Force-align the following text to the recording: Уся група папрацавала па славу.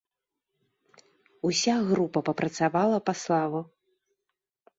Уся 1.49 1.75
група 1.91 2.19
папрацавала 2.31 2.97
па 3.11 3.17
славу. 3.21 3.59